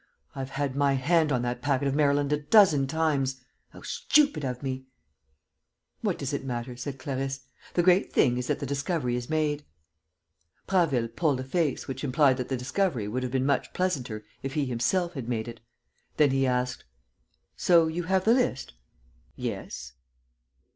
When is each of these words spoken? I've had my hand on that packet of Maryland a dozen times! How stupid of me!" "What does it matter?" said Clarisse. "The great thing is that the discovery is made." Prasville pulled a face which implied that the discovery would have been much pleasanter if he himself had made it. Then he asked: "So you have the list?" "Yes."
I've 0.35 0.49
had 0.49 0.75
my 0.75 0.93
hand 0.93 1.31
on 1.31 1.43
that 1.43 1.61
packet 1.61 1.87
of 1.87 1.93
Maryland 1.93 2.33
a 2.33 2.37
dozen 2.39 2.87
times! 2.87 3.45
How 3.69 3.83
stupid 3.83 4.43
of 4.43 4.63
me!" 4.63 4.85
"What 6.01 6.17
does 6.17 6.33
it 6.33 6.43
matter?" 6.43 6.75
said 6.75 6.97
Clarisse. 6.97 7.41
"The 7.75 7.83
great 7.83 8.11
thing 8.11 8.39
is 8.39 8.47
that 8.47 8.57
the 8.57 8.65
discovery 8.65 9.15
is 9.15 9.29
made." 9.29 9.63
Prasville 10.65 11.07
pulled 11.15 11.39
a 11.39 11.43
face 11.43 11.87
which 11.87 12.03
implied 12.03 12.37
that 12.37 12.49
the 12.49 12.57
discovery 12.57 13.07
would 13.07 13.21
have 13.21 13.31
been 13.31 13.45
much 13.45 13.73
pleasanter 13.73 14.25
if 14.41 14.55
he 14.55 14.65
himself 14.65 15.13
had 15.13 15.29
made 15.29 15.47
it. 15.47 15.59
Then 16.17 16.31
he 16.31 16.47
asked: 16.47 16.83
"So 17.55 17.85
you 17.85 18.01
have 18.05 18.25
the 18.25 18.33
list?" 18.33 18.73
"Yes." 19.35 19.93